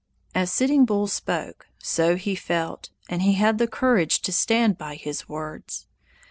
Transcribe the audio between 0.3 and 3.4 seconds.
'"As Sitting Bull spoke, so he felt, and he